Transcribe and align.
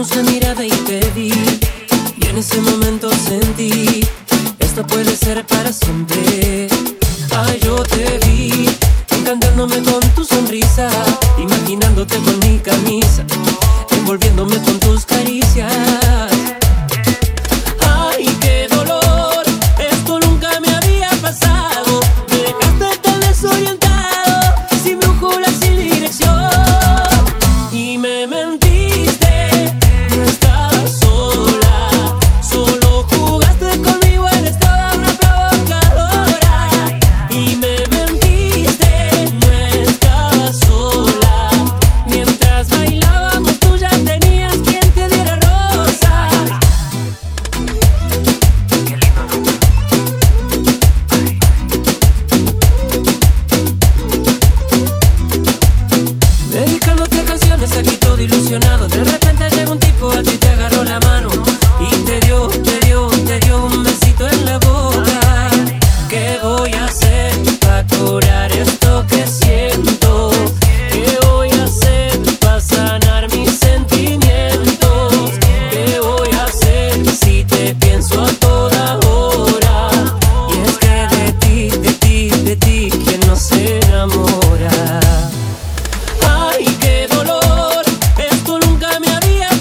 Cruzamos 0.00 0.32
mirada 0.32 0.64
y 0.64 0.70
te 0.70 1.00
vi. 1.14 1.30
Y 2.16 2.26
en 2.26 2.38
ese 2.38 2.58
momento 2.62 3.10
sentí, 3.10 4.00
esto 4.58 4.86
puede 4.86 5.14
ser 5.14 5.46
para 5.46 5.74
siempre. 5.74 6.68
Ay, 7.36 7.60
yo 7.62 7.76
te 7.82 8.18
vi, 8.24 8.66
encantándome 9.10 9.82
con 9.82 10.00
tu 10.14 10.24
sonrisa, 10.24 10.88
imaginándote 11.36 12.16
con 12.16 12.38
mi 12.38 12.58
camisa, 12.60 13.26
envolviéndome 13.90 14.56
con 14.62 14.80
tus 14.80 15.04
De 58.50 59.04
repente 59.04 59.48
llega 59.50 59.70
un 59.70 59.78
tipo 59.78 60.10
a 60.10 60.20
ti 60.24 60.36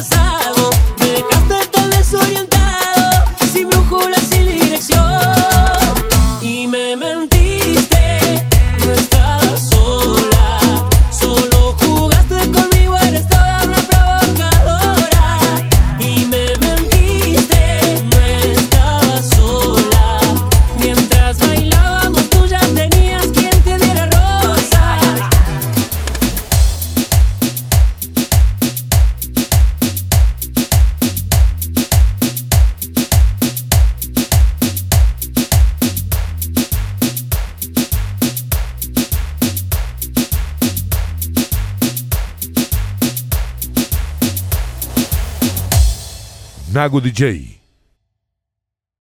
casar. 0.00 0.29
Nago 46.72 47.00
DJ. 47.00 47.59